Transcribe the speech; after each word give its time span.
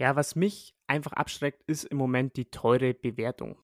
Ja, 0.00 0.14
was 0.14 0.36
mich 0.36 0.76
einfach 0.86 1.12
abschreckt, 1.12 1.64
ist 1.66 1.82
im 1.82 1.98
Moment 1.98 2.36
die 2.36 2.44
teure 2.44 2.94
Bewertung. 2.94 3.56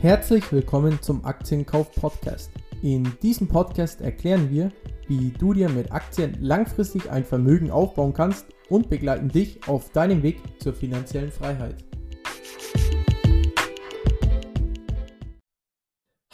Herzlich 0.00 0.50
willkommen 0.50 1.00
zum 1.02 1.24
Aktienkauf 1.24 1.92
Podcast. 1.92 2.50
In 2.82 3.16
diesem 3.22 3.46
Podcast 3.46 4.00
erklären 4.00 4.50
wir, 4.50 4.72
wie 5.06 5.30
du 5.30 5.52
dir 5.52 5.68
mit 5.68 5.92
Aktien 5.92 6.36
langfristig 6.40 7.08
ein 7.12 7.24
Vermögen 7.24 7.70
aufbauen 7.70 8.12
kannst 8.12 8.46
und 8.68 8.90
begleiten 8.90 9.28
dich 9.28 9.68
auf 9.68 9.90
deinem 9.90 10.24
Weg 10.24 10.40
zur 10.58 10.74
finanziellen 10.74 11.30
Freiheit. 11.30 11.76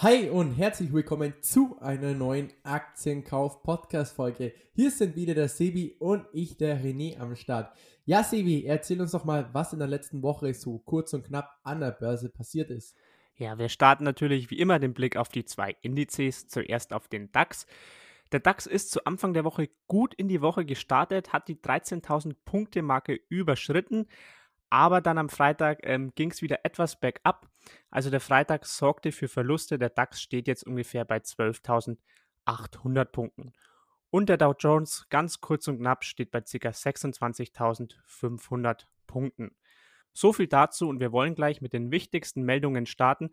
Hi 0.07 0.31
und 0.31 0.53
herzlich 0.53 0.93
willkommen 0.93 1.35
zu 1.41 1.81
einer 1.81 2.15
neuen 2.15 2.53
Aktienkauf-Podcast-Folge. 2.63 4.55
Hier 4.73 4.93
sind 4.93 5.17
wieder 5.17 5.35
der 5.35 5.49
Sebi 5.49 5.97
und 5.99 6.27
ich, 6.33 6.57
der 6.57 6.81
René, 6.81 7.19
am 7.19 7.35
Start. 7.35 7.77
Ja, 8.05 8.23
Sebi, 8.23 8.67
erzähl 8.67 9.01
uns 9.01 9.11
doch 9.11 9.25
mal, 9.25 9.49
was 9.53 9.73
in 9.73 9.81
der 9.81 9.89
letzten 9.89 10.23
Woche 10.23 10.55
so 10.55 10.79
kurz 10.79 11.13
und 11.13 11.25
knapp 11.25 11.59
an 11.65 11.81
der 11.81 11.91
Börse 11.91 12.29
passiert 12.29 12.71
ist. 12.71 12.97
Ja, 13.35 13.59
wir 13.59 13.69
starten 13.69 14.05
natürlich 14.05 14.49
wie 14.49 14.61
immer 14.61 14.79
den 14.79 14.95
Blick 14.95 15.17
auf 15.17 15.29
die 15.29 15.45
zwei 15.45 15.75
Indizes. 15.83 16.47
Zuerst 16.47 16.93
auf 16.93 17.09
den 17.09 17.33
DAX. 17.33 17.67
Der 18.31 18.39
DAX 18.39 18.67
ist 18.67 18.93
zu 18.93 19.07
Anfang 19.07 19.35
der 19.35 19.43
Woche 19.43 19.71
gut 19.89 20.15
in 20.15 20.29
die 20.29 20.41
Woche 20.41 20.65
gestartet, 20.65 21.33
hat 21.33 21.49
die 21.49 21.57
13.000 21.57 22.37
Punkte 22.45 22.83
Marke 22.83 23.19
überschritten, 23.29 24.07
aber 24.71 25.01
dann 25.01 25.19
am 25.19 25.29
Freitag 25.29 25.81
ähm, 25.83 26.13
ging 26.15 26.31
es 26.31 26.43
wieder 26.43 26.65
etwas 26.65 26.99
bergab. 26.99 27.49
Also 27.91 28.11
der 28.11 28.21
Freitag 28.21 28.67
sorgte 28.67 29.13
für 29.13 29.29
Verluste. 29.29 29.79
Der 29.79 29.91
DAX 29.91 30.21
steht 30.21 30.49
jetzt 30.49 30.67
ungefähr 30.67 31.05
bei 31.05 31.19
12.800 31.19 33.05
Punkten. 33.07 33.53
Und 34.11 34.29
der 34.29 34.37
Dow 34.37 34.55
Jones, 34.59 35.07
ganz 35.11 35.41
kurz 35.41 35.69
und 35.69 35.79
knapp, 35.79 36.05
steht 36.05 36.31
bei 36.31 36.41
ca. 36.41 36.47
26.500 36.47 38.85
Punkten. 39.07 39.57
So 40.13 40.33
viel 40.33 40.47
dazu 40.47 40.89
und 40.89 41.01
wir 41.01 41.13
wollen 41.13 41.35
gleich 41.35 41.61
mit 41.61 41.73
den 41.73 41.91
wichtigsten 41.91 42.43
Meldungen 42.43 42.87
starten. 42.87 43.31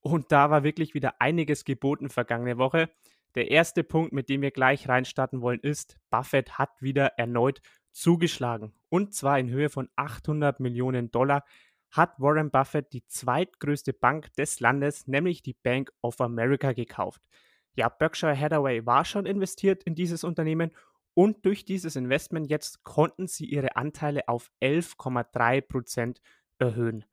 Und 0.00 0.30
da 0.30 0.50
war 0.50 0.62
wirklich 0.62 0.94
wieder 0.94 1.20
einiges 1.20 1.64
geboten 1.64 2.10
vergangene 2.10 2.58
Woche. 2.58 2.90
Der 3.34 3.50
erste 3.50 3.84
Punkt, 3.84 4.12
mit 4.12 4.28
dem 4.28 4.42
wir 4.42 4.50
gleich 4.50 4.88
reinstarten 4.88 5.40
wollen, 5.40 5.60
ist, 5.60 5.96
Buffett 6.10 6.58
hat 6.58 6.70
wieder 6.80 7.18
erneut 7.18 7.60
zugeschlagen. 7.98 8.72
Und 8.88 9.14
zwar 9.14 9.38
in 9.38 9.50
Höhe 9.50 9.68
von 9.68 9.88
800 9.96 10.60
Millionen 10.60 11.10
Dollar 11.10 11.44
hat 11.90 12.18
Warren 12.18 12.50
Buffett 12.50 12.92
die 12.92 13.06
zweitgrößte 13.06 13.92
Bank 13.92 14.32
des 14.34 14.60
Landes, 14.60 15.06
nämlich 15.06 15.42
die 15.42 15.54
Bank 15.54 15.90
of 16.02 16.20
America, 16.20 16.72
gekauft. 16.72 17.28
Ja, 17.74 17.88
Berkshire 17.88 18.38
Hathaway 18.38 18.84
war 18.84 19.04
schon 19.04 19.26
investiert 19.26 19.84
in 19.84 19.94
dieses 19.94 20.24
Unternehmen 20.24 20.70
und 21.14 21.44
durch 21.44 21.64
dieses 21.64 21.96
Investment 21.96 22.48
jetzt 22.48 22.84
konnten 22.84 23.26
sie 23.26 23.46
ihre 23.46 23.76
Anteile 23.76 24.28
auf 24.28 24.50
11,3 24.62 25.60
Prozent 25.62 26.20
erhöhen. 26.58 27.04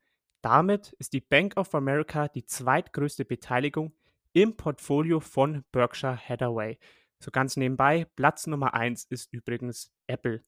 Damit 0.42 0.92
ist 0.98 1.12
die 1.12 1.20
Bank 1.20 1.56
of 1.56 1.74
America 1.74 2.28
die 2.28 2.44
zweitgrößte 2.44 3.24
Beteiligung 3.24 3.92
im 4.32 4.56
Portfolio 4.56 5.18
von 5.20 5.64
Berkshire 5.72 6.16
Hathaway. 6.16 6.78
So 7.18 7.30
ganz 7.30 7.56
nebenbei, 7.56 8.06
Platz 8.14 8.46
Nummer 8.46 8.74
1 8.74 9.04
ist 9.04 9.32
übrigens 9.32 9.90
Apple. 10.06 10.44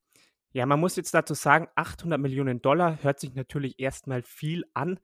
Ja, 0.52 0.64
man 0.64 0.80
muss 0.80 0.96
jetzt 0.96 1.12
dazu 1.12 1.34
sagen, 1.34 1.68
800 1.74 2.18
Millionen 2.18 2.62
Dollar 2.62 3.02
hört 3.02 3.20
sich 3.20 3.34
natürlich 3.34 3.78
erstmal 3.78 4.22
viel 4.22 4.64
an, 4.72 4.98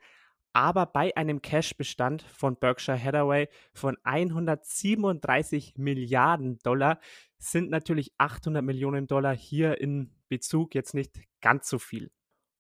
aber 0.55 0.87
bei 0.87 1.15
einem 1.17 1.43
Cash-Bestand 1.43 2.23
von 2.23 2.57
Berkshire 2.57 3.03
Hathaway 3.03 3.49
von 3.75 3.97
137 4.05 5.75
Milliarden 5.77 6.59
Dollar 6.61 6.99
sind 7.39 7.71
natürlich 7.71 8.13
800 8.19 8.65
Millionen 8.65 9.07
Dollar 9.07 9.37
hier 9.37 9.81
in 9.81 10.15
Bezug 10.29 10.75
jetzt 10.75 10.95
nicht 10.95 11.21
ganz 11.43 11.69
so 11.69 11.79
viel. 11.79 12.11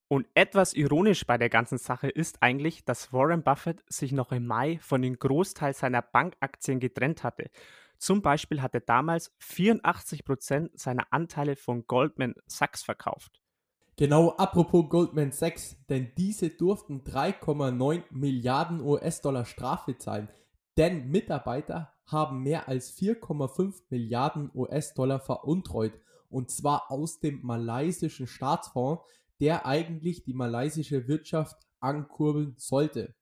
Und 0.09 0.27
etwas 0.35 0.75
ironisch 0.75 1.25
bei 1.25 1.39
der 1.39 1.49
ganzen 1.49 1.79
Sache 1.79 2.09
ist 2.09 2.43
eigentlich, 2.43 2.85
dass 2.85 3.13
Warren 3.13 3.43
Buffett 3.43 3.83
sich 3.89 4.13
noch 4.13 4.33
im 4.33 4.47
Mai 4.47 4.79
von 4.83 5.01
dem 5.01 5.19
Großteil 5.19 5.73
seiner 5.73 6.03
Bankaktien 6.03 6.81
getrennt 6.81 7.25
hatte 7.25 7.51
zum 8.05 8.21
Beispiel 8.21 8.61
hat 8.61 8.75
er 8.75 8.83
damals 8.83 9.33
84% 9.41 10.73
seiner 10.75 11.07
Anteile 11.11 11.57
von 11.57 11.87
Goldman 11.87 12.35
Sachs 12.47 12.83
verkauft. 12.83 13.41
Genau, 13.97 14.33
apropos 14.37 14.91
Goldman 14.91 15.33
Sachs, 15.33 15.79
denn 15.89 16.13
diese 16.19 16.51
durften 16.51 17.03
3,9 17.03 18.03
Milliarden 18.11 18.83
US-Dollar 18.83 19.47
Strafe 19.47 19.97
zahlen, 19.97 20.29
denn 20.77 21.09
Mitarbeiter 21.09 21.95
haben 22.05 22.43
mehr 22.43 22.69
als 22.69 22.95
4,5 22.95 23.85
Milliarden 23.89 24.51
US-Dollar 24.55 25.21
veruntreut 25.21 25.99
und 26.29 26.51
zwar 26.51 26.91
aus 26.91 27.21
dem 27.21 27.41
malaysischen 27.43 28.27
Staatsfonds, 28.27 29.03
der 29.41 29.65
eigentlich 29.65 30.25
die 30.25 30.35
malaysische 30.35 31.09
Wirtschaft 31.09 31.57
ankurbeln 31.81 32.53
sollte. 32.59 33.15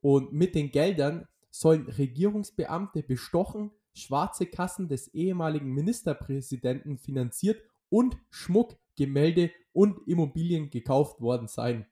Und 0.00 0.32
mit 0.32 0.54
den 0.54 0.70
Geldern 0.70 1.28
sollen 1.50 1.86
Regierungsbeamte 1.86 3.02
bestochen, 3.02 3.72
schwarze 3.94 4.46
Kassen 4.46 4.88
des 4.88 5.08
ehemaligen 5.08 5.72
Ministerpräsidenten 5.72 6.98
finanziert 6.98 7.62
und 7.88 8.16
Schmuck, 8.30 8.76
Gemälde 8.96 9.50
und 9.72 10.06
Immobilien 10.06 10.70
gekauft 10.70 11.20
worden 11.20 11.48
sein. 11.48 11.86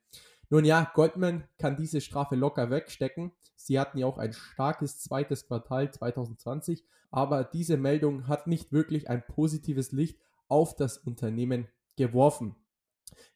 Nun 0.49 0.65
ja, 0.65 0.91
Goldman 0.93 1.45
kann 1.57 1.77
diese 1.77 2.01
Strafe 2.01 2.35
locker 2.35 2.69
wegstecken. 2.69 3.31
Sie 3.55 3.79
hatten 3.79 3.97
ja 3.97 4.05
auch 4.05 4.17
ein 4.17 4.33
starkes 4.33 4.99
zweites 4.99 5.47
Quartal 5.47 5.91
2020, 5.91 6.83
aber 7.09 7.43
diese 7.43 7.77
Meldung 7.77 8.27
hat 8.27 8.47
nicht 8.47 8.71
wirklich 8.71 9.09
ein 9.09 9.25
positives 9.25 9.91
Licht 9.91 10.19
auf 10.47 10.75
das 10.75 10.97
Unternehmen 10.97 11.67
geworfen. 11.95 12.55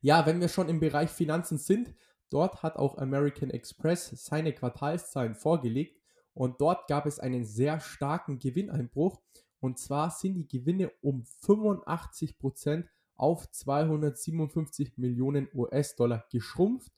Ja, 0.01 0.25
wenn 0.25 0.41
wir 0.41 0.49
schon 0.49 0.69
im 0.69 0.79
Bereich 0.79 1.09
Finanzen 1.09 1.57
sind, 1.57 1.93
dort 2.29 2.63
hat 2.63 2.75
auch 2.75 2.97
American 2.97 3.49
Express 3.49 4.09
seine 4.25 4.53
Quartalszahlen 4.53 5.35
vorgelegt 5.35 5.97
und 6.35 6.59
dort 6.61 6.87
gab 6.87 7.05
es 7.05 7.19
einen 7.19 7.45
sehr 7.45 7.79
starken 7.79 8.39
Gewinneinbruch. 8.39 9.21
Und 9.59 9.79
zwar 9.79 10.11
sind 10.11 10.35
die 10.35 10.47
Gewinne 10.47 10.91
um 11.01 11.23
85 11.23 12.37
Prozent 12.37 12.87
auf 13.15 13.49
257 13.49 14.97
Millionen 14.97 15.47
US-Dollar 15.53 16.25
geschrumpft. 16.29 16.91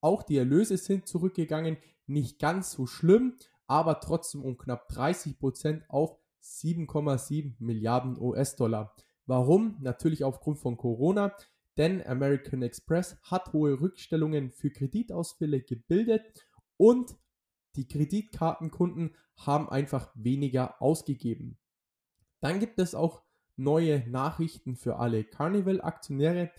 Auch 0.00 0.24
die 0.24 0.36
Erlöse 0.36 0.76
sind 0.76 1.06
zurückgegangen, 1.06 1.76
nicht 2.06 2.40
ganz 2.40 2.72
so 2.72 2.86
schlimm, 2.86 3.36
aber 3.68 4.00
trotzdem 4.00 4.42
um 4.42 4.58
knapp 4.58 4.88
30 4.88 5.38
Prozent 5.38 5.84
auf 5.88 6.18
7,7 6.42 7.54
Milliarden 7.60 8.20
US-Dollar. 8.20 8.94
Warum? 9.26 9.76
Natürlich 9.80 10.24
aufgrund 10.24 10.58
von 10.58 10.76
Corona, 10.76 11.32
denn 11.76 12.04
American 12.04 12.62
Express 12.62 13.16
hat 13.22 13.52
hohe 13.52 13.80
Rückstellungen 13.80 14.50
für 14.50 14.70
Kreditausfälle 14.70 15.60
gebildet 15.60 16.22
und 16.76 17.14
die 17.76 17.86
Kreditkartenkunden 17.86 19.14
haben 19.36 19.68
einfach 19.68 20.10
weniger 20.14 20.80
ausgegeben. 20.82 21.58
Dann 22.40 22.58
gibt 22.58 22.78
es 22.78 22.94
auch 22.94 23.22
neue 23.56 24.08
Nachrichten 24.08 24.76
für 24.76 24.96
alle 24.96 25.24
Carnival-Aktionäre, 25.24 26.50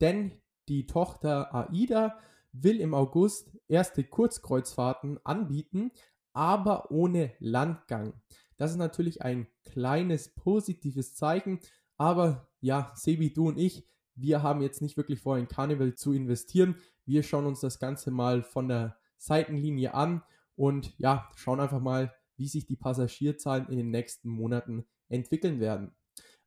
denn 0.00 0.32
die 0.68 0.86
Tochter 0.86 1.54
AIDA 1.54 2.18
will 2.52 2.80
im 2.80 2.94
August 2.94 3.56
erste 3.68 4.02
Kurzkreuzfahrten 4.04 5.20
anbieten, 5.24 5.92
aber 6.32 6.90
ohne 6.90 7.32
Landgang. 7.38 8.14
Das 8.56 8.70
ist 8.70 8.78
natürlich 8.78 9.22
ein 9.22 9.46
kleines 9.64 10.34
positives 10.34 11.14
Zeichen, 11.14 11.60
aber 11.98 12.48
ja, 12.60 12.92
Sebi, 12.94 13.32
du 13.32 13.48
und 13.48 13.58
ich, 13.58 13.86
wir 14.14 14.42
haben 14.42 14.62
jetzt 14.62 14.80
nicht 14.80 14.96
wirklich 14.96 15.20
vor, 15.20 15.36
in 15.36 15.48
Carnival 15.48 15.94
zu 15.94 16.12
investieren. 16.12 16.76
Wir 17.04 17.22
schauen 17.22 17.46
uns 17.46 17.60
das 17.60 17.78
Ganze 17.78 18.10
mal 18.10 18.42
von 18.42 18.68
der 18.68 18.96
Seitenlinie 19.18 19.94
an 19.94 20.22
und 20.56 20.94
ja, 20.98 21.30
schauen 21.36 21.60
einfach 21.60 21.80
mal, 21.80 22.12
wie 22.36 22.48
sich 22.48 22.66
die 22.66 22.76
Passagierzahlen 22.76 23.68
in 23.68 23.76
den 23.76 23.90
nächsten 23.90 24.28
Monaten 24.28 24.86
entwickeln 25.08 25.60
werden. 25.60 25.94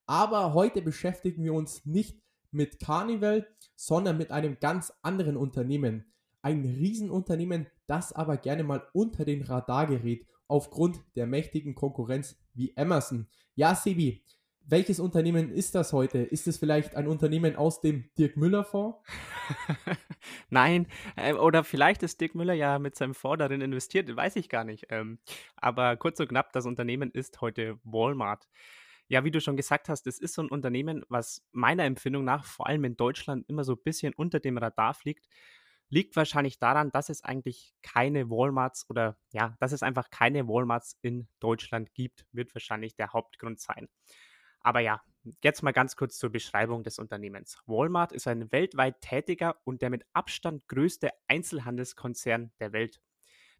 Aber 0.05 0.53
heute 0.53 0.81
beschäftigen 0.81 1.43
wir 1.43 1.53
uns 1.53 1.85
nicht 1.85 2.21
mit 2.51 2.79
Carnival, 2.79 3.47
sondern 3.75 4.17
mit 4.17 4.31
einem 4.31 4.59
ganz 4.59 4.91
anderen 5.01 5.37
Unternehmen. 5.37 6.11
Ein 6.41 6.65
Riesenunternehmen, 6.65 7.67
das 7.85 8.11
aber 8.13 8.37
gerne 8.37 8.63
mal 8.63 8.87
unter 8.93 9.25
den 9.25 9.43
Radar 9.43 9.87
gerät 9.87 10.27
aufgrund 10.47 10.99
der 11.15 11.27
mächtigen 11.27 11.75
Konkurrenz 11.75 12.35
wie 12.53 12.75
Amazon. 12.75 13.27
Ja, 13.55 13.75
Sebi, 13.75 14.23
welches 14.69 14.99
Unternehmen 14.99 15.51
ist 15.51 15.73
das 15.75 15.93
heute? 15.93 16.19
Ist 16.19 16.47
es 16.47 16.57
vielleicht 16.57 16.95
ein 16.95 17.07
Unternehmen 17.07 17.55
aus 17.55 17.81
dem 17.81 18.09
Dirk 18.17 18.37
Müller 18.37 18.63
Fonds? 18.63 18.99
Nein, 20.49 20.87
äh, 21.15 21.33
oder 21.33 21.63
vielleicht 21.63 22.03
ist 22.03 22.21
Dirk 22.21 22.35
Müller 22.35 22.53
ja 22.53 22.77
mit 22.77 22.95
seinem 22.95 23.15
Fonds 23.15 23.39
darin 23.39 23.61
investiert, 23.61 24.15
weiß 24.15 24.35
ich 24.35 24.47
gar 24.47 24.63
nicht. 24.63 24.87
Ähm, 24.89 25.19
aber 25.55 25.97
kurz 25.97 26.19
und 26.19 26.29
knapp, 26.29 26.53
das 26.53 26.65
Unternehmen 26.65 27.11
ist 27.11 27.41
heute 27.41 27.79
Walmart. 27.83 28.47
Ja, 29.07 29.23
wie 29.23 29.31
du 29.31 29.41
schon 29.41 29.57
gesagt 29.57 29.89
hast, 29.89 30.05
es 30.05 30.19
ist 30.19 30.35
so 30.35 30.43
ein 30.43 30.49
Unternehmen, 30.49 31.03
was 31.09 31.43
meiner 31.51 31.85
Empfindung 31.85 32.23
nach 32.23 32.45
vor 32.45 32.67
allem 32.67 32.83
in 32.83 32.95
Deutschland 32.95 33.49
immer 33.49 33.63
so 33.63 33.73
ein 33.73 33.83
bisschen 33.83 34.13
unter 34.13 34.39
dem 34.39 34.57
Radar 34.59 34.93
fliegt. 34.93 35.27
Liegt 35.89 36.15
wahrscheinlich 36.15 36.59
daran, 36.59 36.91
dass 36.91 37.09
es 37.09 37.23
eigentlich 37.23 37.73
keine 37.81 38.29
Walmarts 38.29 38.87
oder 38.87 39.17
ja, 39.31 39.55
dass 39.59 39.71
es 39.71 39.81
einfach 39.81 40.11
keine 40.11 40.47
Walmarts 40.47 40.95
in 41.01 41.27
Deutschland 41.39 41.95
gibt, 41.95 42.27
wird 42.31 42.53
wahrscheinlich 42.53 42.95
der 42.95 43.13
Hauptgrund 43.13 43.59
sein. 43.59 43.87
Aber 44.69 44.81
ja, 44.81 45.01
jetzt 45.41 45.63
mal 45.63 45.71
ganz 45.71 45.95
kurz 45.95 46.19
zur 46.19 46.29
Beschreibung 46.29 46.83
des 46.83 46.99
Unternehmens. 46.99 47.57
Walmart 47.65 48.11
ist 48.11 48.27
ein 48.27 48.51
weltweit 48.51 49.01
tätiger 49.01 49.55
und 49.63 49.81
der 49.81 49.89
mit 49.89 50.05
Abstand 50.13 50.67
größte 50.67 51.09
Einzelhandelskonzern 51.27 52.51
der 52.59 52.71
Welt. 52.71 53.01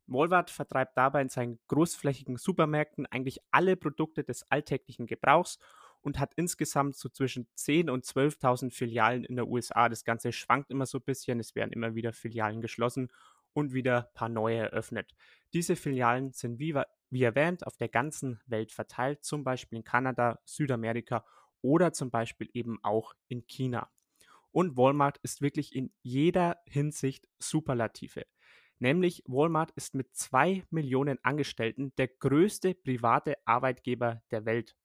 Walmart 0.06 0.52
vertreibt 0.52 0.96
dabei 0.96 1.24
in 1.24 1.30
seinen 1.30 1.58
großflächigen 1.68 2.38
Supermärkten 2.38 3.08
eigentlich 3.08 3.40
alle 3.50 3.76
Produkte 3.76 4.24
des 4.24 4.44
alltäglichen 4.52 5.08
Gebrauchs 5.08 5.58
und 6.02 6.20
hat 6.20 6.36
insgesamt 6.36 6.96
so 6.96 7.10
zwischen 7.10 7.48
10.000 7.58 7.90
und 7.90 8.06
12.000 8.06 8.72
Filialen 8.72 9.24
in 9.24 9.36
der 9.36 9.48
USA. 9.48 9.90
Das 9.90 10.04
Ganze 10.04 10.32
schwankt 10.32 10.70
immer 10.70 10.86
so 10.86 11.00
ein 11.00 11.06
bisschen, 11.06 11.40
es 11.40 11.56
werden 11.56 11.74
immer 11.74 11.96
wieder 11.96 12.14
Filialen 12.14 12.62
geschlossen 12.62 13.12
und 13.54 13.74
wieder 13.74 14.10
ein 14.10 14.14
paar 14.14 14.30
neue 14.30 14.60
eröffnet. 14.60 15.16
Diese 15.54 15.76
Filialen 15.76 16.34
sind 16.34 16.60
wie, 16.60 16.76
wie 17.10 17.24
erwähnt 17.24 17.66
auf 17.66 17.78
der 17.78 17.90
ganzen 17.90 18.40
Welt 18.46 18.72
verteilt, 18.72 19.24
zum 19.24 19.44
Beispiel 19.44 19.78
in 19.78 19.84
Kanada, 19.84 20.40
Südamerika 20.46 21.26
oder 21.62 21.94
zum 21.94 22.12
Beispiel 22.12 22.50
eben 22.54 22.80
auch 22.84 23.14
in 23.28 23.46
China. 23.48 23.90
Und 24.52 24.78
Walmart 24.78 25.18
ist 25.20 25.42
wirklich 25.42 25.76
in 25.76 25.92
jeder 26.02 26.58
Hinsicht 26.66 27.28
Superlative. 27.38 28.26
Nämlich 28.80 29.24
Walmart 29.28 29.72
ist 29.72 29.94
mit 29.94 30.16
zwei 30.16 30.64
Millionen 30.70 31.20
Angestellten 31.24 31.94
der 31.98 32.08
größte 32.08 32.74
private 32.74 33.36
Arbeitgeber 33.46 34.22
der 34.32 34.46
Welt. 34.46 34.76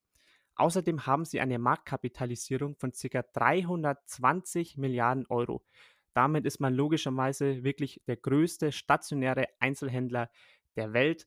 Außerdem 0.56 1.06
haben 1.06 1.24
sie 1.24 1.40
eine 1.40 1.58
Marktkapitalisierung 1.58 2.76
von 2.76 2.92
ca. 2.92 3.22
320 3.22 4.76
Milliarden 4.76 5.26
Euro. 5.28 5.64
Damit 6.12 6.44
ist 6.46 6.60
man 6.60 6.74
logischerweise 6.74 7.64
wirklich 7.64 8.00
der 8.06 8.16
größte 8.16 8.70
stationäre 8.70 9.48
Einzelhändler 9.58 10.30
der 10.76 10.92
Welt. 10.92 11.26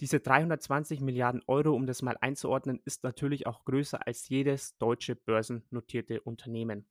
Diese 0.00 0.18
320 0.18 1.00
Milliarden 1.02 1.42
Euro, 1.46 1.74
um 1.74 1.86
das 1.86 2.00
mal 2.00 2.16
einzuordnen, 2.20 2.80
ist 2.86 3.04
natürlich 3.04 3.46
auch 3.46 3.66
größer 3.66 4.06
als 4.06 4.30
jedes 4.30 4.78
deutsche 4.78 5.14
börsennotierte 5.14 6.22
Unternehmen. 6.22 6.88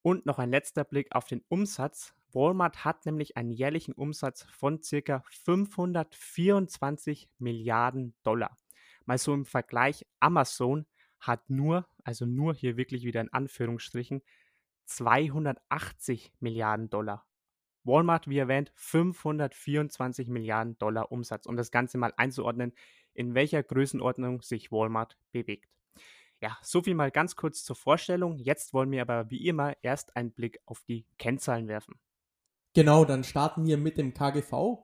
Und 0.00 0.26
noch 0.26 0.38
ein 0.38 0.50
letzter 0.50 0.84
Blick 0.84 1.12
auf 1.12 1.26
den 1.26 1.42
Umsatz. 1.48 2.14
Walmart 2.32 2.84
hat 2.84 3.04
nämlich 3.04 3.36
einen 3.36 3.50
jährlichen 3.50 3.94
Umsatz 3.94 4.44
von 4.44 4.80
ca. 4.80 5.24
524 5.28 7.28
Milliarden 7.38 8.14
Dollar. 8.22 8.56
Mal 9.06 9.18
so 9.18 9.34
im 9.34 9.44
Vergleich, 9.44 10.06
Amazon 10.20 10.86
hat 11.18 11.50
nur, 11.50 11.88
also 12.04 12.26
nur 12.26 12.54
hier 12.54 12.76
wirklich 12.76 13.02
wieder 13.02 13.20
in 13.20 13.32
Anführungsstrichen, 13.32 14.22
280 14.84 16.32
Milliarden 16.38 16.90
Dollar. 16.90 17.26
Walmart, 17.84 18.28
wie 18.28 18.38
erwähnt, 18.38 18.72
524 18.74 20.28
Milliarden 20.28 20.78
Dollar 20.78 21.10
Umsatz, 21.12 21.46
um 21.46 21.56
das 21.56 21.70
Ganze 21.70 21.98
mal 21.98 22.12
einzuordnen, 22.16 22.72
in 23.14 23.34
welcher 23.34 23.62
Größenordnung 23.62 24.42
sich 24.42 24.72
Walmart 24.72 25.16
bewegt. 25.32 25.68
Ja, 26.40 26.58
so 26.62 26.82
viel 26.82 26.94
mal 26.94 27.10
ganz 27.10 27.36
kurz 27.36 27.62
zur 27.64 27.76
Vorstellung. 27.76 28.36
Jetzt 28.36 28.74
wollen 28.74 28.90
wir 28.90 29.02
aber 29.02 29.30
wie 29.30 29.46
immer 29.46 29.76
erst 29.82 30.16
einen 30.16 30.32
Blick 30.32 30.60
auf 30.66 30.82
die 30.88 31.06
Kennzahlen 31.18 31.68
werfen. 31.68 32.00
Genau, 32.74 33.04
dann 33.04 33.22
starten 33.22 33.64
wir 33.66 33.76
mit 33.76 33.98
dem 33.98 34.14
KGV. 34.14 34.78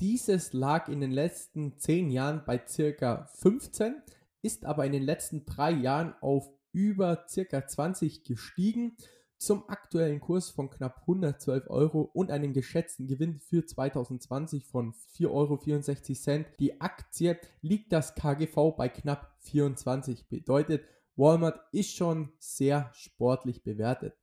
Dieses 0.00 0.52
lag 0.52 0.88
in 0.88 1.00
den 1.00 1.10
letzten 1.10 1.76
10 1.76 2.10
Jahren 2.10 2.44
bei 2.46 2.62
circa 2.66 3.26
15 3.34 4.02
ist 4.42 4.64
aber 4.64 4.86
in 4.86 4.92
den 4.92 5.02
letzten 5.02 5.44
drei 5.44 5.72
Jahren 5.72 6.14
auf 6.20 6.48
über 6.72 7.26
circa 7.28 7.66
20 7.66 8.24
gestiegen 8.24 8.96
zum 9.38 9.68
aktuellen 9.68 10.20
Kurs 10.20 10.50
von 10.50 10.68
knapp 10.68 11.02
112 11.02 11.70
Euro 11.70 12.02
und 12.02 12.30
einem 12.30 12.52
geschätzten 12.52 13.06
Gewinn 13.06 13.38
für 13.38 13.64
2020 13.64 14.66
von 14.66 14.92
4,64 15.16 16.28
Euro. 16.36 16.44
Die 16.58 16.80
Aktie 16.80 17.38
liegt 17.62 17.92
das 17.92 18.14
KGV 18.14 18.74
bei 18.76 18.88
knapp 18.88 19.36
24. 19.38 20.28
Bedeutet, 20.28 20.84
Walmart 21.16 21.60
ist 21.72 21.94
schon 21.94 22.32
sehr 22.38 22.90
sportlich 22.92 23.62
bewertet. 23.62 24.14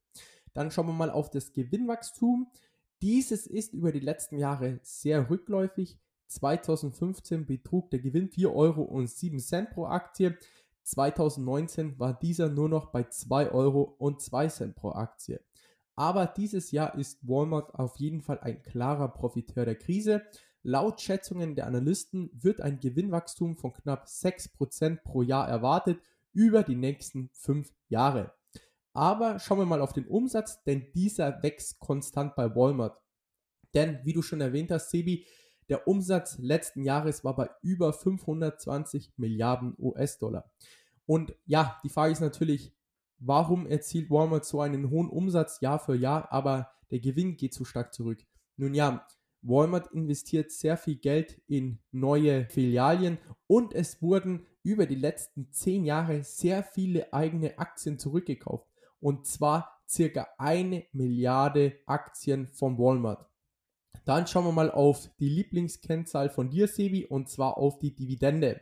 Dann 0.54 0.72
schauen 0.72 0.88
wir 0.88 0.94
mal 0.94 1.12
auf 1.12 1.30
das 1.30 1.54
Gewinnwachstum. 1.54 2.52
Dieses 3.02 3.48
ist 3.48 3.74
über 3.74 3.92
die 3.92 4.00
letzten 4.00 4.38
Jahre 4.38 4.80
sehr 4.84 5.30
rückläufig. 5.30 5.98
2015 6.28 7.46
betrug 7.46 7.92
der 7.92 8.00
Gewinn 8.00 8.30
4,07 8.30 8.54
Euro 8.54 9.74
pro 9.74 9.86
Aktie. 9.86 10.38
2019 10.86 12.00
war 12.00 12.14
dieser 12.14 12.50
nur 12.50 12.70
noch 12.70 12.92
bei 12.92 13.02
2,02 13.02 13.52
Euro 13.52 13.98
pro 14.76 14.92
Aktie. 14.92 15.44
Aber 15.96 16.26
dieses 16.26 16.72
Jahr 16.72 16.96
ist 16.96 17.28
Walmart 17.28 17.74
auf 17.76 17.98
jeden 17.98 18.22
Fall 18.22 18.40
ein 18.40 18.62
klarer 18.62 19.08
Profiteur 19.08 19.66
der 19.66 19.76
Krise. 19.76 20.24
Laut 20.62 21.00
Schätzungen 21.02 21.56
der 21.56 21.68
Analysten 21.68 22.30
wird 22.34 22.62
ein 22.62 22.80
Gewinnwachstum 22.80 23.56
von 23.56 23.74
knapp 23.74 24.06
6% 24.06 25.04
pro 25.04 25.22
Jahr 25.22 25.48
erwartet 25.48 26.00
über 26.34 26.64
die 26.64 26.76
nächsten 26.76 27.30
5 27.34 27.74
Jahre. 27.88 28.34
Aber 28.94 29.40
schauen 29.40 29.60
wir 29.60 29.66
mal 29.66 29.82
auf 29.82 29.94
den 29.94 30.08
Umsatz, 30.08 30.64
denn 30.64 30.92
dieser 30.94 31.42
wächst 31.44 31.80
konstant 31.80 32.36
bei 32.36 32.56
Walmart. 32.56 33.02
Denn, 33.74 34.00
wie 34.04 34.14
du 34.14 34.22
schon 34.22 34.42
erwähnt 34.42 34.72
hast, 34.72 34.90
Sebi, 34.90 35.26
der 35.70 35.88
Umsatz 35.88 36.38
letzten 36.40 36.84
Jahres 36.84 37.24
war 37.24 37.36
bei 37.36 37.50
über 37.62 37.94
520 37.94 39.14
Milliarden 39.18 39.76
US-Dollar. 39.80 40.52
Und 41.06 41.36
ja, 41.46 41.80
die 41.84 41.90
Frage 41.90 42.14
ist 42.14 42.22
natürlich, 42.22 42.74
warum 43.20 43.68
erzielt 43.68 44.10
Walmart 44.10 44.46
so 44.46 44.62
einen 44.62 44.90
hohen 44.90 45.10
Umsatz 45.10 45.62
Jahr 45.62 45.80
für 45.80 45.96
Jahr, 45.96 46.32
aber 46.32 46.72
der 46.92 47.00
Gewinn 47.00 47.38
geht 47.38 47.54
so 47.54 47.64
stark 47.64 47.94
zurück? 47.94 48.24
Nun 48.58 48.74
ja, 48.74 49.06
Walmart 49.42 49.92
investiert 49.94 50.52
sehr 50.52 50.76
viel 50.78 50.96
Geld 50.96 51.42
in 51.48 51.80
neue 51.92 52.50
Filialien 52.50 53.20
und 53.48 53.74
es 53.74 54.02
wurden 54.02 54.46
über 54.64 54.88
die 54.88 54.96
letzten 54.96 55.52
zehn 55.52 55.86
Jahre 55.86 56.24
sehr 56.24 56.64
viele 56.64 57.14
eigene 57.14 57.60
Aktien 57.60 58.00
zurückgekauft. 58.00 58.68
Und 59.00 59.28
zwar 59.28 59.84
circa 59.88 60.28
eine 60.40 60.86
Milliarde 60.94 61.78
Aktien 61.86 62.48
von 62.48 62.80
Walmart. 62.80 63.30
Dann 64.06 64.28
schauen 64.28 64.46
wir 64.46 64.52
mal 64.52 64.72
auf 64.72 65.10
die 65.20 65.30
Lieblingskennzahl 65.30 66.30
von 66.30 66.50
dir, 66.50 66.68
Sebi, 66.68 67.06
und 67.06 67.28
zwar 67.28 67.58
auf 67.58 67.80
die 67.80 67.96
Dividende. 67.96 68.62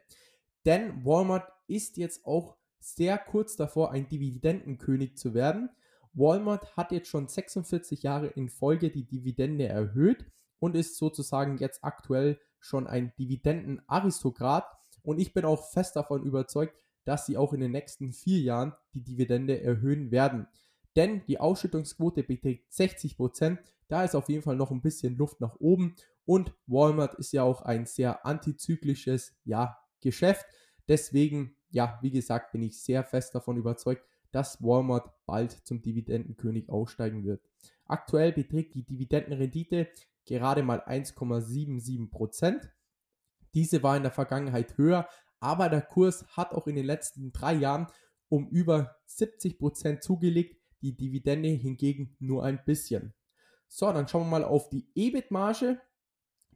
Denn 0.65 1.05
Walmart 1.05 1.51
ist 1.67 1.97
jetzt 1.97 2.25
auch 2.25 2.55
sehr 2.79 3.17
kurz 3.17 3.55
davor, 3.55 3.91
ein 3.91 4.07
Dividendenkönig 4.07 5.17
zu 5.17 5.33
werden. 5.33 5.69
Walmart 6.13 6.75
hat 6.77 6.91
jetzt 6.91 7.09
schon 7.09 7.27
46 7.27 8.03
Jahre 8.03 8.27
in 8.27 8.49
Folge 8.49 8.89
die 8.89 9.05
Dividende 9.05 9.67
erhöht 9.67 10.25
und 10.59 10.75
ist 10.75 10.97
sozusagen 10.97 11.57
jetzt 11.57 11.83
aktuell 11.83 12.39
schon 12.59 12.87
ein 12.87 13.13
Dividendenaristokrat. 13.19 14.65
Und 15.01 15.19
ich 15.19 15.33
bin 15.33 15.43
auch 15.43 15.71
fest 15.71 15.95
davon 15.97 16.23
überzeugt, 16.23 16.75
dass 17.03 17.25
sie 17.25 17.35
auch 17.35 17.51
in 17.51 17.59
den 17.59 17.71
nächsten 17.71 18.13
vier 18.13 18.39
Jahren 18.39 18.73
die 18.93 19.03
Dividende 19.03 19.61
erhöhen 19.61 20.11
werden. 20.11 20.47
Denn 20.95 21.23
die 21.27 21.39
Ausschüttungsquote 21.39 22.23
beträgt 22.23 22.71
60 22.73 23.17
Prozent 23.17 23.59
da 23.93 24.03
ist 24.03 24.15
auf 24.15 24.27
jeden 24.27 24.41
Fall 24.41 24.55
noch 24.55 24.71
ein 24.71 24.81
bisschen 24.81 25.15
Luft 25.17 25.39
nach 25.39 25.55
oben. 25.59 25.95
Und 26.25 26.55
Walmart 26.65 27.13
ist 27.13 27.31
ja 27.31 27.43
auch 27.43 27.61
ein 27.61 27.85
sehr 27.85 28.25
antizyklisches 28.25 29.35
ja, 29.43 29.77
Geschäft. 29.99 30.47
Deswegen, 30.87 31.55
ja, 31.69 31.99
wie 32.01 32.09
gesagt, 32.09 32.53
bin 32.53 32.63
ich 32.63 32.81
sehr 32.81 33.03
fest 33.03 33.35
davon 33.35 33.55
überzeugt, 33.55 34.03
dass 34.31 34.63
Walmart 34.63 35.11
bald 35.27 35.51
zum 35.51 35.83
Dividendenkönig 35.83 36.69
aussteigen 36.69 37.23
wird. 37.23 37.43
Aktuell 37.85 38.31
beträgt 38.31 38.73
die 38.73 38.83
Dividendenrendite 38.83 39.89
gerade 40.25 40.63
mal 40.63 40.81
1,77%. 40.81 42.69
Diese 43.53 43.83
war 43.83 43.95
in 43.95 44.01
der 44.01 44.11
Vergangenheit 44.11 44.75
höher, 44.77 45.07
aber 45.39 45.69
der 45.69 45.83
Kurs 45.83 46.25
hat 46.35 46.53
auch 46.53 46.65
in 46.65 46.75
den 46.75 46.85
letzten 46.85 47.31
drei 47.31 47.53
Jahren 47.53 47.85
um 48.29 48.47
über 48.47 48.95
70% 49.07 49.99
zugelegt, 49.99 50.62
die 50.83 50.95
Dividende 50.95 51.49
hingegen 51.49 52.15
nur 52.19 52.43
ein 52.43 52.63
bisschen. 52.65 53.13
So, 53.67 53.91
dann 53.91 54.07
schauen 54.07 54.23
wir 54.23 54.39
mal 54.39 54.43
auf 54.43 54.69
die 54.69 54.85
EBIT-Marge. 54.93 55.81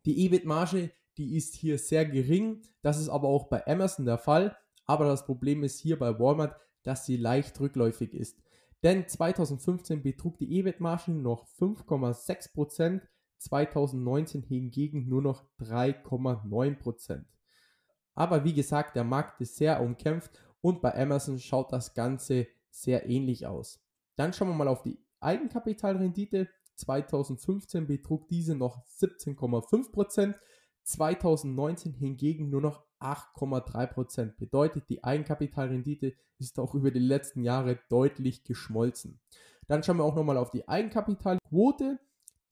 Die 0.06 0.26
EBIT-Marge, 0.26 0.92
die 1.18 1.36
ist 1.36 1.56
hier 1.56 1.80
sehr 1.80 2.06
gering. 2.06 2.62
Das 2.84 3.00
ist 3.00 3.10
aber 3.10 3.28
auch 3.30 3.48
bei 3.48 3.66
Amazon 3.66 4.06
der 4.06 4.20
Fall. 4.20 4.56
Aber 4.86 5.06
das 5.06 5.26
Problem 5.26 5.64
ist 5.64 5.80
hier 5.80 5.98
bei 5.98 6.20
Walmart, 6.20 6.56
dass 6.84 7.06
sie 7.06 7.18
leicht 7.18 7.60
rückläufig 7.60 8.14
ist. 8.14 8.38
Denn 8.84 9.08
2015 9.08 10.04
betrug 10.04 10.38
die 10.38 10.60
EBIT-Marge 10.60 11.12
noch 11.12 11.48
5,6%, 11.60 13.02
2019 13.40 14.44
hingegen 14.44 15.08
nur 15.08 15.22
noch 15.22 15.46
3,9%. 15.60 17.26
Aber 18.14 18.44
wie 18.44 18.54
gesagt, 18.54 18.96
der 18.96 19.04
Markt 19.04 19.42
ist 19.42 19.56
sehr 19.56 19.82
umkämpft 19.82 20.32
und 20.62 20.82
bei 20.82 20.96
Amazon 20.96 21.40
schaut 21.40 21.72
das 21.72 21.94
Ganze 21.94 22.48
sehr 22.70 23.08
ähnlich 23.08 23.48
aus. 23.48 23.80
Dann 24.18 24.34
schauen 24.34 24.50
wir 24.50 24.56
mal 24.56 24.68
auf 24.68 24.82
die 24.82 25.00
Eigenkapitalrendite. 25.22 26.50
2015 26.76 27.88
betrug 27.88 28.28
diese 28.28 28.56
noch 28.56 28.86
17,5%, 28.86 30.36
2019 30.84 31.94
hingegen 31.94 32.50
nur 32.50 32.62
noch 32.62 32.84
8,3%. 33.00 34.38
Bedeutet, 34.38 34.90
die 34.90 35.04
Eigenkapitalrendite 35.04 36.14
ist 36.38 36.60
auch 36.60 36.76
über 36.76 36.92
die 36.92 37.00
letzten 37.00 37.44
Jahre 37.44 37.80
deutlich 37.90 38.44
geschmolzen. 38.44 39.20
Dann 39.68 39.84
schauen 39.84 39.98
wir 39.98 40.04
auch 40.04 40.16
nochmal 40.16 40.38
auf 40.38 40.52
die 40.52 40.68
Eigenkapitalquote. 40.68 42.00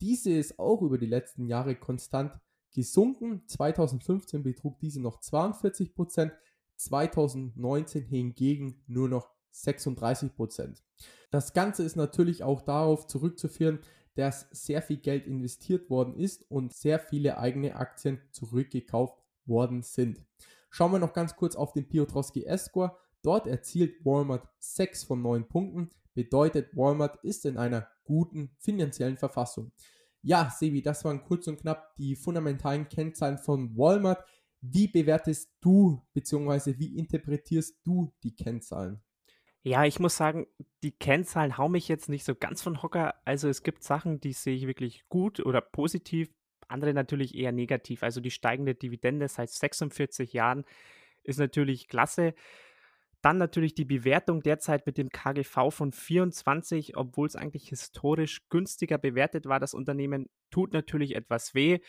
Diese 0.00 0.32
ist 0.32 0.58
auch 0.58 0.82
über 0.82 0.98
die 0.98 1.06
letzten 1.06 1.46
Jahre 1.46 1.76
konstant 1.76 2.38
gesunken. 2.72 3.42
2015 3.46 4.42
betrug 4.42 4.78
diese 4.80 5.00
noch 5.00 5.20
42%, 5.20 6.30
2019 6.76 8.04
hingegen 8.04 8.82
nur 8.86 9.08
noch 9.08 9.35
36 9.62 10.34
Prozent. 10.34 10.82
Das 11.30 11.52
Ganze 11.52 11.82
ist 11.82 11.96
natürlich 11.96 12.42
auch 12.42 12.62
darauf 12.62 13.06
zurückzuführen, 13.06 13.80
dass 14.14 14.48
sehr 14.50 14.82
viel 14.82 14.96
Geld 14.96 15.26
investiert 15.26 15.90
worden 15.90 16.14
ist 16.14 16.50
und 16.50 16.72
sehr 16.72 16.98
viele 16.98 17.38
eigene 17.38 17.76
Aktien 17.76 18.20
zurückgekauft 18.32 19.18
worden 19.44 19.82
sind. 19.82 20.24
Schauen 20.70 20.92
wir 20.92 20.98
noch 20.98 21.12
ganz 21.12 21.36
kurz 21.36 21.54
auf 21.54 21.72
den 21.72 21.88
Piotrowski 21.88 22.44
S-Score. 22.44 22.96
Dort 23.22 23.46
erzielt 23.46 24.04
Walmart 24.04 24.48
6 24.58 25.04
von 25.04 25.22
9 25.22 25.48
Punkten, 25.48 25.90
bedeutet 26.14 26.76
Walmart 26.76 27.22
ist 27.24 27.44
in 27.44 27.56
einer 27.56 27.88
guten 28.04 28.50
finanziellen 28.58 29.18
Verfassung. 29.18 29.72
Ja, 30.22 30.50
Sebi, 30.50 30.82
das 30.82 31.04
waren 31.04 31.22
kurz 31.22 31.46
und 31.46 31.60
knapp 31.60 31.94
die 31.96 32.16
fundamentalen 32.16 32.88
Kennzahlen 32.88 33.38
von 33.38 33.76
Walmart. 33.76 34.24
Wie 34.60 34.88
bewertest 34.88 35.50
du 35.60 36.02
bzw. 36.14 36.78
wie 36.78 36.96
interpretierst 36.96 37.78
du 37.84 38.12
die 38.22 38.34
Kennzahlen? 38.34 39.00
Ja, 39.66 39.84
ich 39.84 39.98
muss 39.98 40.16
sagen, 40.16 40.46
die 40.84 40.92
Kennzahlen 40.92 41.58
hauen 41.58 41.72
mich 41.72 41.88
jetzt 41.88 42.08
nicht 42.08 42.22
so 42.22 42.36
ganz 42.36 42.62
von 42.62 42.84
Hocker. 42.84 43.16
Also 43.24 43.48
es 43.48 43.64
gibt 43.64 43.82
Sachen, 43.82 44.20
die 44.20 44.32
sehe 44.32 44.54
ich 44.54 44.68
wirklich 44.68 45.08
gut 45.08 45.44
oder 45.44 45.60
positiv, 45.60 46.28
andere 46.68 46.94
natürlich 46.94 47.34
eher 47.34 47.50
negativ. 47.50 48.04
Also 48.04 48.20
die 48.20 48.30
steigende 48.30 48.76
Dividende 48.76 49.26
seit 49.26 49.50
46 49.50 50.32
Jahren 50.34 50.64
ist 51.24 51.40
natürlich 51.40 51.88
klasse. 51.88 52.34
Dann 53.22 53.38
natürlich 53.38 53.74
die 53.74 53.84
Bewertung 53.84 54.40
derzeit 54.40 54.86
mit 54.86 54.98
dem 54.98 55.08
KGV 55.08 55.70
von 55.70 55.90
24, 55.90 56.96
obwohl 56.96 57.26
es 57.26 57.34
eigentlich 57.34 57.68
historisch 57.68 58.48
günstiger 58.48 58.98
bewertet 58.98 59.46
war, 59.46 59.58
das 59.58 59.74
Unternehmen, 59.74 60.28
tut 60.52 60.72
natürlich 60.74 61.16
etwas 61.16 61.56
weh. 61.56 61.80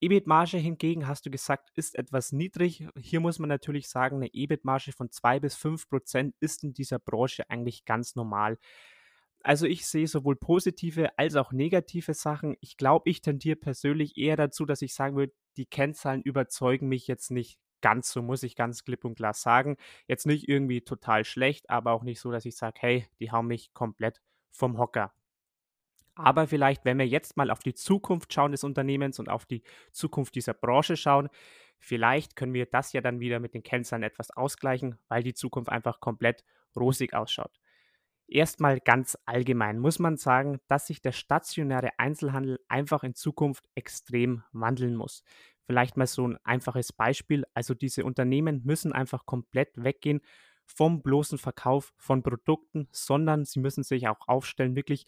EBIT-Marge 0.00 0.58
hingegen, 0.58 1.06
hast 1.06 1.26
du 1.26 1.30
gesagt, 1.30 1.70
ist 1.74 1.96
etwas 1.96 2.32
niedrig. 2.32 2.86
Hier 3.00 3.20
muss 3.20 3.38
man 3.38 3.48
natürlich 3.48 3.88
sagen, 3.88 4.16
eine 4.16 4.32
EBIT-Marge 4.32 4.92
von 4.92 5.10
2 5.10 5.40
bis 5.40 5.56
5 5.56 5.88
Prozent 5.88 6.34
ist 6.40 6.64
in 6.64 6.74
dieser 6.74 6.98
Branche 6.98 7.48
eigentlich 7.48 7.84
ganz 7.84 8.14
normal. 8.14 8.58
Also 9.42 9.66
ich 9.66 9.86
sehe 9.86 10.08
sowohl 10.08 10.36
positive 10.36 11.18
als 11.18 11.36
auch 11.36 11.52
negative 11.52 12.14
Sachen. 12.14 12.56
Ich 12.60 12.76
glaube, 12.78 13.10
ich 13.10 13.20
tendiere 13.20 13.56
persönlich 13.56 14.16
eher 14.16 14.36
dazu, 14.36 14.64
dass 14.64 14.82
ich 14.82 14.94
sagen 14.94 15.16
würde, 15.16 15.34
die 15.56 15.66
Kennzahlen 15.66 16.22
überzeugen 16.22 16.88
mich 16.88 17.06
jetzt 17.06 17.30
nicht 17.30 17.58
ganz 17.82 18.10
so, 18.10 18.22
muss 18.22 18.42
ich 18.42 18.56
ganz 18.56 18.84
klipp 18.84 19.04
und 19.04 19.16
klar 19.16 19.34
sagen. 19.34 19.76
Jetzt 20.08 20.24
nicht 20.24 20.48
irgendwie 20.48 20.80
total 20.80 21.26
schlecht, 21.26 21.68
aber 21.68 21.92
auch 21.92 22.02
nicht 22.02 22.20
so, 22.20 22.30
dass 22.30 22.46
ich 22.46 22.56
sage, 22.56 22.78
hey, 22.80 23.06
die 23.20 23.30
hauen 23.30 23.46
mich 23.46 23.74
komplett 23.74 24.22
vom 24.50 24.78
Hocker. 24.78 25.12
Aber 26.14 26.46
vielleicht, 26.46 26.84
wenn 26.84 26.98
wir 26.98 27.06
jetzt 27.06 27.36
mal 27.36 27.50
auf 27.50 27.58
die 27.60 27.74
Zukunft 27.74 28.32
schauen 28.32 28.52
des 28.52 28.64
Unternehmens 28.64 29.18
und 29.18 29.28
auf 29.28 29.46
die 29.46 29.62
Zukunft 29.92 30.34
dieser 30.36 30.54
Branche 30.54 30.96
schauen, 30.96 31.28
vielleicht 31.78 32.36
können 32.36 32.54
wir 32.54 32.66
das 32.66 32.92
ja 32.92 33.00
dann 33.00 33.20
wieder 33.20 33.40
mit 33.40 33.54
den 33.54 33.62
Kennzahlen 33.62 34.04
etwas 34.04 34.30
ausgleichen, 34.30 34.98
weil 35.08 35.22
die 35.22 35.34
Zukunft 35.34 35.70
einfach 35.70 36.00
komplett 36.00 36.44
rosig 36.76 37.14
ausschaut. 37.14 37.58
Erstmal 38.26 38.80
ganz 38.80 39.18
allgemein 39.26 39.78
muss 39.78 39.98
man 39.98 40.16
sagen, 40.16 40.60
dass 40.68 40.86
sich 40.86 41.02
der 41.02 41.12
stationäre 41.12 41.90
Einzelhandel 41.98 42.58
einfach 42.68 43.04
in 43.04 43.14
Zukunft 43.14 43.68
extrem 43.74 44.44
wandeln 44.52 44.96
muss. 44.96 45.24
Vielleicht 45.66 45.96
mal 45.96 46.06
so 46.06 46.26
ein 46.26 46.38
einfaches 46.44 46.92
Beispiel. 46.92 47.44
Also 47.54 47.74
diese 47.74 48.04
Unternehmen 48.04 48.62
müssen 48.64 48.92
einfach 48.92 49.26
komplett 49.26 49.70
weggehen 49.76 50.20
vom 50.66 51.02
bloßen 51.02 51.38
Verkauf 51.38 51.92
von 51.98 52.22
Produkten, 52.22 52.88
sondern 52.90 53.44
sie 53.44 53.60
müssen 53.60 53.82
sich 53.82 54.08
auch 54.08 54.26
aufstellen, 54.26 54.76
wirklich 54.76 55.04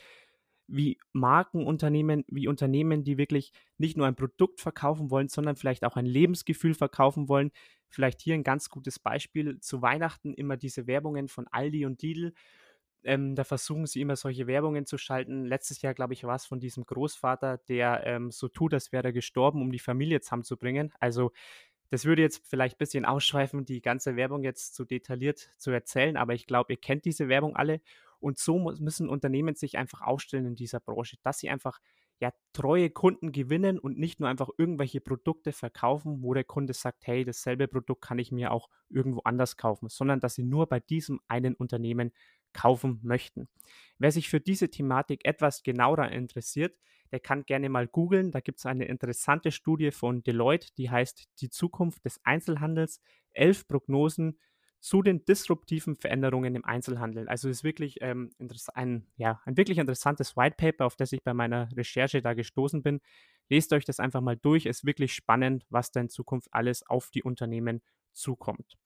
wie 0.69 0.99
Markenunternehmen, 1.13 2.25
wie 2.29 2.49
Unternehmen, 2.49 3.05
die 3.05 3.19
wirklich 3.19 3.53
nicht 3.79 3.97
nur 3.97 4.07
ein 4.07 4.17
Produkt 4.17 4.61
verkaufen 4.61 5.11
wollen, 5.11 5.29
sondern 5.29 5.57
vielleicht 5.57 5.85
auch 5.85 5.97
ein 5.97 6.07
Lebensgefühl 6.07 6.75
verkaufen 6.75 7.29
wollen. 7.29 7.53
Vielleicht 7.89 8.21
hier 8.21 8.35
ein 8.35 8.45
ganz 8.45 8.69
gutes 8.69 8.99
Beispiel. 8.99 9.61
Zu 9.61 9.83
Weihnachten 9.83 10.35
immer 10.35 10.57
diese 10.57 10.87
Werbungen 10.87 11.29
von 11.29 11.47
Aldi 11.49 11.87
und 11.87 12.03
Lidl 12.03 12.33
ähm, 13.07 13.37
da 13.37 13.45
versuchen 13.45 13.87
sie 13.87 14.01
immer 14.01 14.17
solche 14.17 14.47
Werbungen 14.47 14.85
zu 14.85 14.99
schalten. 14.99 15.45
Letztes 15.45 15.81
Jahr, 15.81 15.95
glaube 15.95 16.13
ich, 16.13 16.25
war 16.25 16.35
es 16.35 16.45
von 16.45 16.61
diesem 16.61 16.85
Großvater, 16.85 17.59
der 17.69 18.03
ähm, 18.05 18.31
so 18.33 18.49
tut, 18.49 18.75
als 18.75 18.93
wäre 18.93 19.05
er 19.05 19.13
gestorben, 19.13 19.63
um 19.63 19.71
die 19.71 19.79
Familie 19.79 20.21
zusammenzubringen. 20.21 20.93
Also 20.99 21.33
das 21.91 22.05
würde 22.05 22.23
jetzt 22.23 22.47
vielleicht 22.47 22.77
ein 22.77 22.79
bisschen 22.79 23.05
ausschweifen, 23.07 23.65
die 23.65 23.81
ganze 23.81 24.17
Werbung 24.17 24.43
jetzt 24.43 24.75
zu 24.75 24.85
detailliert 24.85 25.51
zu 25.57 25.71
erzählen, 25.71 26.17
aber 26.17 26.35
ich 26.35 26.47
glaube, 26.47 26.73
ihr 26.73 26.81
kennt 26.81 27.05
diese 27.05 27.29
Werbung 27.29 27.55
alle. 27.57 27.81
Und 28.21 28.39
so 28.39 28.59
müssen 28.59 29.09
Unternehmen 29.09 29.55
sich 29.55 29.79
einfach 29.79 30.03
aufstellen 30.03 30.47
in 30.47 30.57
dieser 30.57 30.81
Branche, 30.81 31.17
dass 31.23 31.39
sie 31.39 31.49
einfach 31.49 31.79
ja, 32.19 32.33
treue 32.53 32.89
Kunden 32.91 33.31
gewinnen 33.31 33.79
und 33.79 33.99
nicht 33.99 34.21
nur 34.21 34.29
einfach 34.29 34.49
irgendwelche 34.57 35.01
Produkte 35.01 35.53
verkaufen, 35.53 36.23
wo 36.23 36.33
der 36.33 36.45
Kunde 36.45 36.73
sagt, 36.73 37.07
hey, 37.07 37.25
dasselbe 37.25 37.69
Produkt 37.69 38.03
kann 38.03 38.19
ich 38.19 38.33
mir 38.33 38.53
auch 38.53 38.71
irgendwo 38.89 39.21
anders 39.25 39.57
kaufen, 39.57 39.89
sondern 39.89 40.21
dass 40.21 40.35
sie 40.35 40.45
nur 40.45 40.67
bei 40.67 40.81
diesem 40.81 41.21
einen 41.29 41.55
Unternehmen 41.55 42.13
kaufen 42.55 43.01
möchten. 43.03 43.49
Wer 43.99 44.13
sich 44.13 44.31
für 44.31 44.41
diese 44.41 44.71
Thematik 44.71 45.27
etwas 45.27 45.63
genauer 45.63 46.09
interessiert, 46.09 46.79
der 47.13 47.21
kann 47.21 47.45
gerne 47.45 47.69
mal 47.69 47.87
googeln. 47.87 48.31
Da 48.31 48.41
gibt 48.41 48.59
es 48.59 48.67
eine 48.67 48.87
interessante 48.87 49.53
Studie 49.53 49.91
von 49.91 50.23
Deloitte, 50.23 50.69
die 50.77 50.91
heißt 50.91 51.29
Die 51.41 51.51
Zukunft 51.51 52.05
des 52.05 52.19
Einzelhandels, 52.25 53.01
elf 53.33 53.69
Prognosen 53.69 54.39
zu 54.87 55.03
den 55.03 55.25
disruptiven 55.25 55.97
Veränderungen 55.97 56.55
im 56.55 56.65
Einzelhandel. 56.65 57.29
Also 57.29 57.49
ist 57.49 57.65
wirklich 57.65 57.97
ähm, 58.03 58.31
ein, 58.73 59.05
ja, 59.17 59.41
ein 59.45 59.57
wirklich 59.57 59.79
interessantes 59.79 60.37
White 60.37 60.55
Paper, 60.57 60.87
auf 60.87 60.95
das 60.95 61.11
ich 61.11 61.25
bei 61.25 61.35
meiner 61.35 61.69
Recherche 61.77 62.23
da 62.23 62.35
gestoßen 62.35 62.85
bin. 62.85 63.01
Lest 63.49 63.73
euch 63.73 63.85
das 63.85 63.99
einfach 63.99 64.21
mal 64.21 64.37
durch. 64.37 64.65
Ist 64.65 64.87
wirklich 64.87 65.13
spannend, 65.13 65.67
was 65.71 65.91
da 65.91 65.99
in 65.99 66.09
Zukunft 66.09 66.47
alles 66.53 66.87
auf 66.87 67.11
die 67.11 67.25
Unternehmen 67.25 67.83
zukommt. 68.13 68.77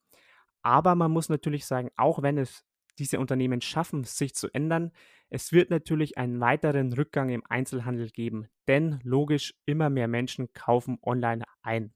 Aber 0.63 0.95
man 0.95 1.11
muss 1.11 1.29
natürlich 1.29 1.67
sagen, 1.67 1.91
auch 1.97 2.23
wenn 2.23 2.39
es 2.39 2.65
diese 2.99 3.21
Unternehmen 3.21 3.61
schaffen, 3.61 4.05
sich 4.05 4.35
zu 4.35 4.49
ändern, 4.55 4.93
es 5.29 5.53
wird 5.53 5.69
natürlich 5.69 6.17
einen 6.17 6.41
weiteren 6.41 6.95
Rückgang 6.95 7.29
im 7.29 7.43
Einzelhandel 7.47 8.09
geben, 8.09 8.49
denn 8.69 9.01
logisch 9.03 9.53
immer 9.67 9.91
mehr 9.91 10.09
Menschen 10.09 10.51
kaufen 10.55 10.97
online 11.03 11.45
ein. 11.61 11.93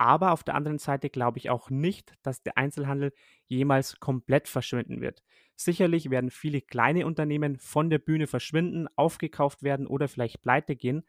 Aber 0.00 0.32
auf 0.32 0.42
der 0.44 0.54
anderen 0.54 0.78
Seite 0.78 1.10
glaube 1.10 1.36
ich 1.38 1.50
auch 1.50 1.68
nicht, 1.68 2.14
dass 2.22 2.42
der 2.42 2.56
Einzelhandel 2.56 3.12
jemals 3.44 4.00
komplett 4.00 4.48
verschwinden 4.48 5.02
wird. 5.02 5.22
Sicherlich 5.56 6.08
werden 6.08 6.30
viele 6.30 6.62
kleine 6.62 7.04
Unternehmen 7.04 7.58
von 7.58 7.90
der 7.90 7.98
Bühne 7.98 8.26
verschwinden, 8.26 8.88
aufgekauft 8.96 9.62
werden 9.62 9.86
oder 9.86 10.08
vielleicht 10.08 10.40
pleite 10.40 10.74
gehen. 10.74 11.04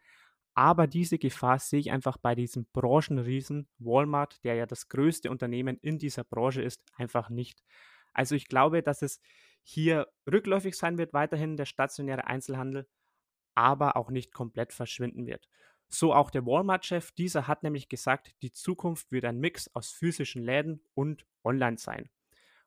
Aber 0.54 0.86
diese 0.86 1.16
Gefahr 1.18 1.58
sehe 1.58 1.80
ich 1.80 1.90
einfach 1.90 2.18
bei 2.18 2.34
diesem 2.34 2.66
Branchenriesen 2.74 3.66
Walmart, 3.78 4.44
der 4.44 4.56
ja 4.56 4.66
das 4.66 4.88
größte 4.88 5.30
Unternehmen 5.30 5.78
in 5.78 5.98
dieser 5.98 6.24
Branche 6.24 6.60
ist, 6.60 6.82
einfach 6.96 7.30
nicht. 7.30 7.62
Also 8.12 8.34
ich 8.34 8.46
glaube, 8.46 8.82
dass 8.82 9.00
es 9.00 9.20
hier 9.62 10.06
rückläufig 10.30 10.74
sein 10.76 10.98
wird, 10.98 11.14
weiterhin 11.14 11.56
der 11.56 11.64
stationäre 11.64 12.26
Einzelhandel, 12.26 12.86
aber 13.54 13.96
auch 13.96 14.10
nicht 14.10 14.32
komplett 14.34 14.72
verschwinden 14.74 15.26
wird. 15.26 15.48
So 15.92 16.14
auch 16.14 16.30
der 16.30 16.46
Walmart-Chef, 16.46 17.12
dieser 17.12 17.46
hat 17.46 17.62
nämlich 17.62 17.88
gesagt, 17.88 18.34
die 18.40 18.52
Zukunft 18.52 19.12
wird 19.12 19.26
ein 19.26 19.38
Mix 19.38 19.68
aus 19.74 19.90
physischen 19.90 20.42
Läden 20.42 20.80
und 20.94 21.26
online 21.44 21.76
sein. 21.76 22.08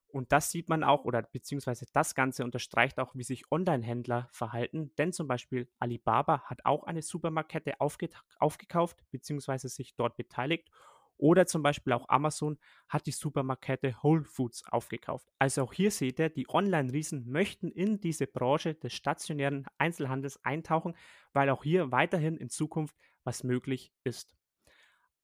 Und 0.07 0.31
das 0.31 0.51
sieht 0.51 0.69
man 0.69 0.83
auch, 0.83 1.05
oder 1.05 1.23
beziehungsweise 1.23 1.87
das 1.91 2.15
Ganze 2.15 2.43
unterstreicht 2.45 2.99
auch, 2.99 3.15
wie 3.15 3.23
sich 3.23 3.51
Online-Händler 3.51 4.29
verhalten. 4.31 4.91
Denn 4.97 5.11
zum 5.11 5.27
Beispiel 5.27 5.67
Alibaba 5.79 6.43
hat 6.43 6.63
auch 6.65 6.83
eine 6.83 7.01
Supermarktkette 7.01 7.81
aufge 7.81 8.09
aufgekauft, 8.39 9.03
beziehungsweise 9.11 9.69
sich 9.69 9.95
dort 9.95 10.15
beteiligt. 10.15 10.69
Oder 11.17 11.47
zum 11.47 11.63
Beispiel 11.63 11.93
auch 11.93 12.07
Amazon 12.09 12.57
hat 12.87 13.07
die 13.07 13.11
Supermarktkette 13.11 14.03
Whole 14.03 14.23
Foods 14.23 14.63
aufgekauft. 14.69 15.27
Also 15.39 15.63
auch 15.63 15.73
hier 15.73 15.91
seht 15.91 16.19
ihr, 16.19 16.29
die 16.29 16.47
Online-Riesen 16.47 17.29
möchten 17.29 17.71
in 17.71 17.99
diese 17.99 18.27
Branche 18.27 18.75
des 18.75 18.93
stationären 18.93 19.65
Einzelhandels 19.77 20.43
eintauchen, 20.45 20.95
weil 21.33 21.49
auch 21.49 21.63
hier 21.63 21.91
weiterhin 21.91 22.37
in 22.37 22.49
Zukunft 22.49 22.95
was 23.25 23.43
möglich 23.43 23.91
ist. 24.05 24.33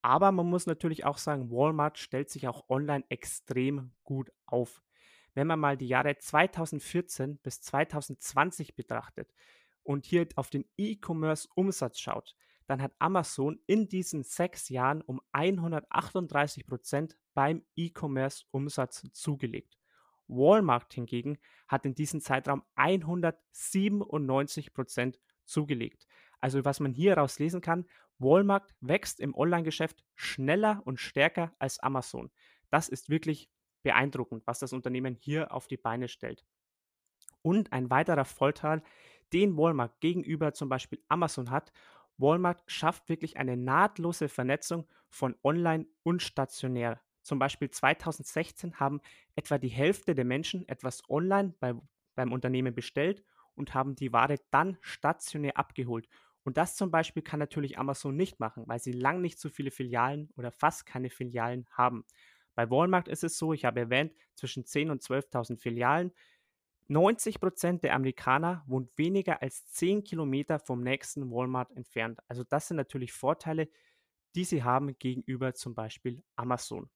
Aber 0.01 0.31
man 0.31 0.48
muss 0.48 0.65
natürlich 0.65 1.05
auch 1.05 1.17
sagen, 1.17 1.51
Walmart 1.51 1.98
stellt 1.98 2.29
sich 2.29 2.48
auch 2.48 2.67
online 2.70 3.05
extrem 3.10 3.93
gut 4.03 4.31
auf. 4.46 4.81
Wenn 5.34 5.48
man 5.48 5.60
mal 5.60 5.77
die 5.77 5.88
Jahre 5.88 6.17
2014 6.17 7.38
bis 7.38 7.62
2020 7.62 8.75
betrachtet 8.75 9.34
und 9.84 10.05
hier 10.05 10.27
auf 10.36 10.50
den 10.50 10.65
E-Commerce-Umsatz 10.77 12.00
schaut, 12.00 12.36
dann 12.65 12.81
hat 12.81 12.93
Amazon 13.00 13.60
in 13.67 13.88
diesen 13.88 14.24
sechs 14.24 14.70
Jahren 14.70 15.01
um 15.01 15.22
138 15.31 16.65
Prozent 16.65 17.17
beim 17.34 17.63
E-Commerce-Umsatz 17.75 19.08
zugelegt. 19.13 19.77
Walmart 20.27 20.93
hingegen 20.93 21.38
hat 21.67 21.86
in 21.86 21.96
diesem 21.96 22.22
Zeitraum 22.22 22.63
197 22.75 24.74
Prozent 24.74 25.20
zugelegt. 25.46 26.08
Also 26.41 26.65
was 26.65 26.79
man 26.79 26.93
hier 26.93 27.12
heraus 27.12 27.39
lesen 27.39 27.62
kann, 27.62 27.86
Walmart 28.19 28.74
wächst 28.81 29.19
im 29.19 29.36
Online-Geschäft 29.36 30.03
schneller 30.15 30.81
und 30.86 31.00
stärker 31.00 31.53
als 31.60 31.79
Amazon. 31.79 32.31
Das 32.69 32.89
ist 32.89 33.10
wirklich 33.10 33.50
beeindruckend, 33.83 34.45
was 34.45 34.60
das 34.60 34.74
Unternehmen 34.74 35.15
hier 35.15 35.51
auf 35.51 35.67
die 35.67 35.77
Beine 35.77 36.07
stellt. 36.07 36.45
Und 37.41 37.74
ein 37.74 37.89
weiterer 37.89 38.25
Vorteil, 38.25 38.83
den 39.33 39.57
Walmart 39.57 40.00
gegenüber 40.01 40.53
zum 40.53 40.69
Beispiel 40.69 41.03
Amazon 41.07 41.50
hat, 41.50 41.71
Walmart 42.17 42.63
schafft 42.67 43.10
wirklich 43.10 43.38
eine 43.38 43.57
nahtlose 43.57 44.29
Vernetzung 44.29 44.88
von 45.10 45.36
Online 45.43 45.88
und 46.03 46.21
stationär. 46.21 47.01
Zum 47.24 47.39
Beispiel 47.39 47.69
2016 47.69 48.79
haben 48.79 49.01
etwa 49.36 49.57
die 49.57 49.69
Hälfte 49.69 50.15
der 50.15 50.25
Menschen 50.25 50.67
etwas 50.67 51.07
online 51.10 51.55
bei, 51.60 51.74
beim 52.15 52.31
Unternehmen 52.31 52.74
bestellt 52.75 53.24
und 53.55 53.74
haben 53.74 53.95
die 53.95 54.13
Ware 54.13 54.38
dann 54.51 54.77
stationär 54.81 55.57
abgeholt. 55.57 56.07
Und 56.43 56.57
das 56.57 56.75
zum 56.75 56.91
Beispiel 56.91 57.24
kann 57.24 57.39
natürlich 57.39 57.77
Amazon 57.77 58.15
nicht 58.15 58.39
machen, 58.39 58.63
weil 58.67 58.79
sie 58.79 58.91
lang 58.93 59.21
nicht 59.21 59.39
so 59.39 59.50
viele 59.50 59.71
Filialen 59.71 60.29
oder 60.36 60.51
fast 60.51 60.86
keine 60.86 61.10
Filialen 61.10 61.67
haben. 61.71 62.05
Bei 62.55 62.69
Walmart 62.69 63.07
ist 63.07 63.24
es 63.24 63.38
so, 63.38 63.53
ich 63.53 63.65
habe 63.65 63.79
erwähnt, 63.79 64.13
zwischen 64.36 64.63
10.000 64.63 64.91
und 64.91 65.01
12.000 65.01 65.60
Filialen. 65.60 66.12
90 66.88 67.39
Prozent 67.39 67.83
der 67.83 67.95
Amerikaner 67.95 68.63
wohnen 68.67 68.89
weniger 68.98 69.41
als 69.41 69.65
10 69.67 70.03
Kilometer 70.03 70.60
vom 70.60 70.81
nächsten 70.81 71.31
Walmart 71.31 71.71
entfernt. 71.71 72.19
Also 72.27 72.43
das 72.43 72.67
sind 72.67 72.77
natürlich 72.77 73.13
Vorteile, 73.13 73.69
die 74.36 74.43
sie 74.43 74.63
haben 74.63 74.98
gegenüber 74.98 75.53
zum 75.53 75.75
Beispiel 75.75 76.24
Amazon. 76.36 76.89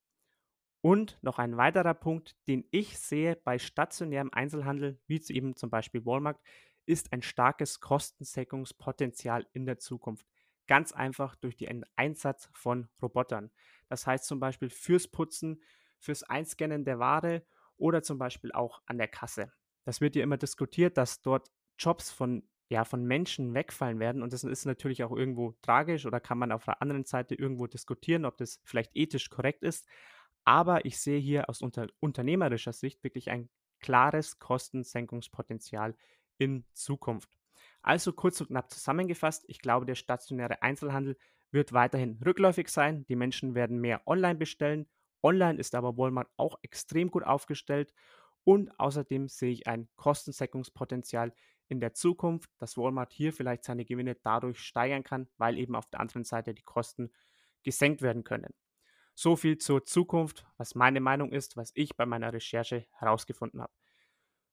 Und 0.81 1.17
noch 1.21 1.39
ein 1.39 1.57
weiterer 1.57 1.93
Punkt, 1.93 2.35
den 2.47 2.67
ich 2.71 2.99
sehe 2.99 3.35
bei 3.37 3.57
stationärem 3.57 4.29
Einzelhandel, 4.31 4.99
wie 5.07 5.21
eben 5.29 5.55
zum 5.55 5.69
Beispiel 5.69 6.05
Walmart, 6.05 6.39
ist 6.85 7.13
ein 7.13 7.21
starkes 7.21 7.79
Kostensenkungspotenzial 7.79 9.47
in 9.53 9.65
der 9.65 9.79
Zukunft. 9.79 10.27
Ganz 10.67 10.91
einfach 10.91 11.35
durch 11.35 11.57
den 11.57 11.85
Einsatz 11.95 12.49
von 12.53 12.87
Robotern. 13.01 13.51
Das 13.87 14.07
heißt 14.07 14.25
zum 14.25 14.39
Beispiel 14.39 14.69
fürs 14.69 15.07
Putzen, 15.07 15.61
fürs 15.99 16.23
Einscannen 16.23 16.85
der 16.85 16.99
Ware 16.99 17.45
oder 17.77 18.01
zum 18.01 18.17
Beispiel 18.17 18.51
auch 18.51 18.81
an 18.85 18.97
der 18.97 19.07
Kasse. 19.07 19.51
Das 19.83 20.01
wird 20.01 20.15
ja 20.15 20.23
immer 20.23 20.37
diskutiert, 20.37 20.97
dass 20.97 21.21
dort 21.21 21.51
Jobs 21.77 22.11
von, 22.11 22.47
ja, 22.69 22.83
von 22.85 23.05
Menschen 23.05 23.53
wegfallen 23.53 23.99
werden. 23.99 24.23
Und 24.23 24.33
das 24.33 24.43
ist 24.43 24.65
natürlich 24.65 25.03
auch 25.03 25.15
irgendwo 25.15 25.53
tragisch 25.61 26.05
oder 26.05 26.19
kann 26.19 26.39
man 26.39 26.51
auf 26.51 26.65
der 26.65 26.81
anderen 26.81 27.05
Seite 27.05 27.35
irgendwo 27.35 27.67
diskutieren, 27.67 28.25
ob 28.25 28.37
das 28.37 28.59
vielleicht 28.63 28.95
ethisch 28.95 29.29
korrekt 29.29 29.63
ist. 29.63 29.87
Aber 30.43 30.85
ich 30.85 30.99
sehe 30.99 31.19
hier 31.19 31.49
aus 31.49 31.61
unter 31.61 31.87
unternehmerischer 31.99 32.73
Sicht 32.73 33.03
wirklich 33.03 33.29
ein 33.29 33.49
klares 33.79 34.39
Kostensenkungspotenzial 34.39 35.95
in 36.37 36.65
Zukunft. 36.73 37.29
Also 37.81 38.13
kurz 38.13 38.41
und 38.41 38.47
knapp 38.47 38.71
zusammengefasst, 38.71 39.45
ich 39.47 39.59
glaube, 39.59 39.85
der 39.85 39.95
stationäre 39.95 40.61
Einzelhandel 40.61 41.17
wird 41.51 41.73
weiterhin 41.73 42.19
rückläufig 42.25 42.69
sein. 42.69 43.05
Die 43.07 43.15
Menschen 43.15 43.55
werden 43.55 43.79
mehr 43.79 44.01
online 44.07 44.35
bestellen. 44.35 44.87
Online 45.21 45.59
ist 45.59 45.75
aber 45.75 45.97
Walmart 45.97 46.29
auch 46.37 46.57
extrem 46.61 47.09
gut 47.09 47.23
aufgestellt 47.23 47.93
und 48.43 48.79
außerdem 48.79 49.27
sehe 49.27 49.51
ich 49.51 49.67
ein 49.67 49.87
Kostensenkungspotenzial 49.95 51.33
in 51.67 51.79
der 51.79 51.93
Zukunft, 51.93 52.51
dass 52.59 52.77
Walmart 52.77 53.11
hier 53.11 53.33
vielleicht 53.33 53.63
seine 53.63 53.85
Gewinne 53.85 54.15
dadurch 54.15 54.59
steigern 54.59 55.03
kann, 55.03 55.27
weil 55.37 55.57
eben 55.57 55.75
auf 55.75 55.89
der 55.89 55.99
anderen 55.99 56.23
Seite 56.23 56.53
die 56.53 56.63
Kosten 56.63 57.11
gesenkt 57.63 58.01
werden 58.03 58.23
können. 58.23 58.53
So 59.15 59.35
viel 59.35 59.57
zur 59.57 59.85
Zukunft, 59.85 60.45
was 60.57 60.75
meine 60.75 60.99
Meinung 60.99 61.31
ist, 61.31 61.57
was 61.57 61.71
ich 61.73 61.95
bei 61.95 62.05
meiner 62.05 62.33
Recherche 62.33 62.85
herausgefunden 62.91 63.61
habe. 63.61 63.73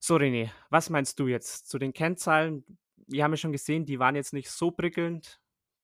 So, 0.04 0.16
René, 0.16 0.50
was 0.68 0.90
meinst 0.90 1.20
du 1.20 1.28
jetzt 1.28 1.68
zu 1.68 1.78
den 1.78 1.92
Kennzahlen? 1.92 2.64
Wir 3.06 3.22
haben 3.22 3.30
ja 3.30 3.36
schon 3.36 3.52
gesehen, 3.52 3.86
die 3.86 4.00
waren 4.00 4.16
jetzt 4.16 4.32
nicht 4.32 4.50
so 4.50 4.72
prickelnd. 4.72 5.40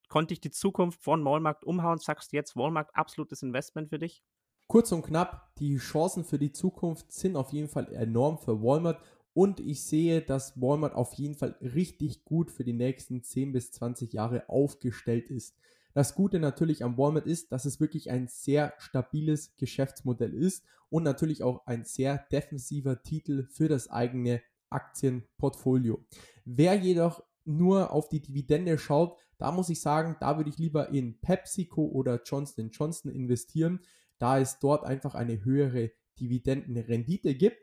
Konnte 0.09 0.33
ich 0.33 0.41
die 0.41 0.51
Zukunft 0.51 1.01
von 1.01 1.23
Walmart 1.23 1.63
umhauen? 1.63 1.99
Sagst 1.99 2.33
du 2.33 2.35
jetzt 2.35 2.57
Walmart 2.57 2.93
absolutes 2.93 3.43
Investment 3.43 3.87
für 3.87 3.97
dich? 3.97 4.21
Kurz 4.67 4.91
und 4.91 5.03
knapp, 5.03 5.55
die 5.59 5.77
Chancen 5.77 6.25
für 6.25 6.37
die 6.37 6.51
Zukunft 6.51 7.13
sind 7.13 7.37
auf 7.37 7.53
jeden 7.53 7.69
Fall 7.69 7.93
enorm 7.93 8.37
für 8.37 8.61
Walmart 8.61 9.01
und 9.31 9.61
ich 9.61 9.85
sehe, 9.85 10.21
dass 10.21 10.59
Walmart 10.59 10.95
auf 10.95 11.13
jeden 11.13 11.35
Fall 11.35 11.55
richtig 11.61 12.25
gut 12.25 12.51
für 12.51 12.65
die 12.65 12.73
nächsten 12.73 13.23
10 13.23 13.53
bis 13.53 13.71
20 13.71 14.11
Jahre 14.11 14.49
aufgestellt 14.49 15.29
ist. 15.31 15.55
Das 15.93 16.15
Gute 16.15 16.39
natürlich 16.39 16.83
am 16.83 16.97
Walmart 16.97 17.25
ist, 17.25 17.51
dass 17.51 17.65
es 17.65 17.79
wirklich 17.79 18.11
ein 18.11 18.27
sehr 18.27 18.73
stabiles 18.77 19.55
Geschäftsmodell 19.57 20.33
ist 20.33 20.63
und 20.89 21.03
natürlich 21.03 21.43
auch 21.43 21.65
ein 21.65 21.83
sehr 21.83 22.25
defensiver 22.31 23.01
Titel 23.01 23.47
für 23.49 23.67
das 23.67 23.89
eigene 23.89 24.41
Aktienportfolio. 24.69 26.05
Wer 26.45 26.75
jedoch 26.75 27.23
nur 27.45 27.91
auf 27.91 28.09
die 28.09 28.21
Dividende 28.21 28.77
schaut, 28.77 29.17
da 29.37 29.51
muss 29.51 29.69
ich 29.69 29.81
sagen, 29.81 30.15
da 30.19 30.37
würde 30.37 30.49
ich 30.49 30.57
lieber 30.57 30.89
in 30.89 31.19
PepsiCo 31.19 31.85
oder 31.87 32.21
Johnson 32.23 32.69
Johnson 32.69 33.11
investieren, 33.11 33.79
da 34.19 34.39
es 34.39 34.59
dort 34.59 34.83
einfach 34.83 35.15
eine 35.15 35.43
höhere 35.43 35.91
Dividendenrendite 36.19 37.33
gibt. 37.35 37.57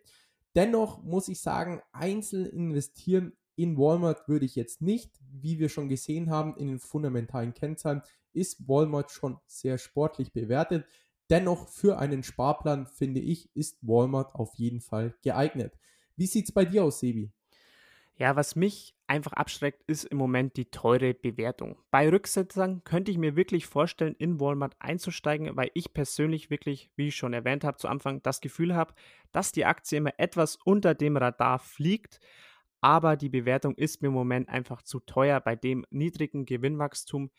Dennoch 0.55 1.03
muss 1.03 1.29
ich 1.29 1.41
sagen, 1.41 1.83
einzeln 1.93 2.47
investieren 2.47 3.35
in 3.57 3.77
Walmart 3.77 4.29
würde 4.29 4.47
ich 4.47 4.55
jetzt 4.55 4.83
nicht. 4.83 5.11
Wie 5.33 5.59
wir 5.59 5.69
schon 5.69 5.89
gesehen 5.89 6.31
haben 6.31 6.57
in 6.57 6.69
den 6.69 6.79
fundamentalen 6.79 7.55
Kennzahlen, 7.55 8.03
ist 8.33 8.69
Walmart 8.69 9.11
schon 9.11 9.39
sehr 9.47 9.79
sportlich 9.79 10.33
bewertet. 10.33 10.87
Dennoch 11.31 11.69
für 11.69 11.99
einen 11.99 12.23
Sparplan, 12.23 12.87
finde 12.87 13.21
ich, 13.21 13.51
ist 13.57 13.79
Walmart 13.83 14.35
auf 14.35 14.55
jeden 14.57 14.81
Fall 14.81 15.15
geeignet. 15.23 15.77
Wie 16.17 16.27
sieht 16.27 16.47
es 16.47 16.53
bei 16.53 16.65
dir 16.65 16.85
aus, 16.85 17.01
Sebi? 17.01 17.33
Ja, 18.19 18.35
was 18.35 18.57
mich 18.57 18.95
einfach 19.07 19.35
abschreckt, 19.35 19.83
ist 19.87 20.05
im 20.05 20.17
Moment 20.17 20.57
die 20.57 20.71
teure 20.71 21.13
Bewertung. 21.13 21.77
Bei 21.91 22.09
Rücksetzern 22.09 22.83
könnte 22.83 23.11
ich 23.11 23.19
mir 23.19 23.37
wirklich 23.37 23.67
vorstellen, 23.67 24.15
in 24.19 24.41
Walmart 24.41 24.75
einzusteigen, 24.79 25.55
weil 25.55 25.71
ich 25.75 25.93
persönlich 25.93 26.49
wirklich, 26.49 26.91
wie 26.97 27.09
ich 27.09 27.17
schon 27.17 27.35
erwähnt 27.35 27.63
habe 27.63 27.77
zu 27.77 27.89
Anfang, 27.89 28.23
das 28.23 28.41
Gefühl 28.41 28.75
habe, 28.75 28.95
dass 29.33 29.53
die 29.53 29.67
Aktie 29.67 29.99
immer 29.99 30.15
etwas 30.17 30.57
unter 30.65 30.95
dem 30.95 31.19
Radar 31.19 31.59
fliegt. 31.59 32.21
Aber 32.87 33.17
die 33.17 33.31
Bewertung 33.31 33.75
ist 33.75 34.01
mir 34.01 34.09
im 34.09 34.15
Moment 34.15 34.49
einfach 34.49 34.81
zu 34.81 35.01
teuer 35.01 35.41
bei 35.41 35.57
dem 35.57 35.85
niedrigen 35.91 36.47
Gewinnwachstum. 36.47 37.33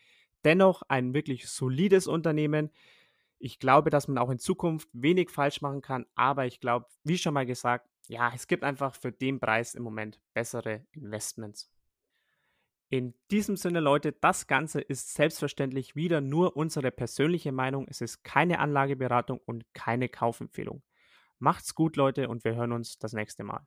Dennoch 0.44 0.82
ein 0.88 1.14
wirklich 1.14 1.48
solides 1.48 2.06
Unternehmen. 2.06 2.70
Ich 3.38 3.58
glaube, 3.58 3.88
dass 3.88 4.08
man 4.08 4.18
auch 4.18 4.28
in 4.28 4.38
Zukunft 4.38 4.90
wenig 4.92 5.30
falsch 5.30 5.62
machen 5.62 5.80
kann, 5.80 6.04
aber 6.14 6.44
ich 6.44 6.60
glaube, 6.60 6.84
wie 7.02 7.16
schon 7.16 7.32
mal 7.32 7.46
gesagt, 7.46 7.88
ja, 8.08 8.30
es 8.34 8.46
gibt 8.46 8.62
einfach 8.62 8.94
für 8.94 9.10
den 9.10 9.40
Preis 9.40 9.74
im 9.74 9.84
Moment 9.84 10.20
bessere 10.34 10.84
Investments. 10.92 11.70
In 12.90 13.14
diesem 13.30 13.56
Sinne, 13.56 13.80
Leute, 13.80 14.12
das 14.12 14.48
Ganze 14.48 14.82
ist 14.82 15.14
selbstverständlich 15.14 15.96
wieder 15.96 16.20
nur 16.20 16.58
unsere 16.58 16.90
persönliche 16.90 17.52
Meinung. 17.52 17.86
Es 17.88 18.02
ist 18.02 18.22
keine 18.22 18.58
Anlageberatung 18.58 19.40
und 19.46 19.64
keine 19.72 20.10
Kaufempfehlung. 20.10 20.82
Macht's 21.38 21.74
gut, 21.74 21.96
Leute, 21.96 22.28
und 22.28 22.44
wir 22.44 22.54
hören 22.54 22.72
uns 22.72 22.98
das 22.98 23.14
nächste 23.14 23.44
Mal. 23.44 23.66